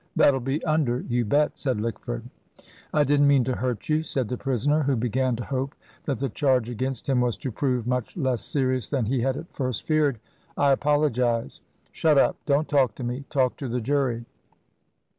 [0.15, 2.23] "That'll be under, you bet," said Lickford.
[2.91, 6.29] "I didn't mean to hurt you," said the prisoner, who began to hope that the
[6.29, 10.19] charge against him was to prove much less serious than he had at first feared,
[10.57, 11.61] "I apologise."
[11.91, 14.25] "Shut up, don't talk to me talk to the jury."